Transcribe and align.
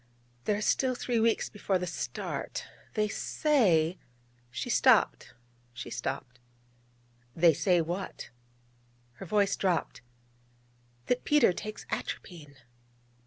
There 0.45 0.57
are 0.57 0.61
still 0.63 0.95
three 0.95 1.19
weeks 1.19 1.47
before 1.47 1.77
the 1.77 1.85
start. 1.85 2.65
They 2.95 3.07
say...' 3.07 3.99
She 4.49 4.67
stopped, 4.67 5.35
she 5.73 5.91
stopped. 5.91 6.39
'They 7.35 7.53
say 7.53 7.81
what?' 7.81 8.31
Her 9.21 9.27
voice 9.27 9.55
dropped: 9.55 10.01
'That 11.05 11.23
Peter 11.23 11.53
takes 11.53 11.85
atropine.' 11.91 12.55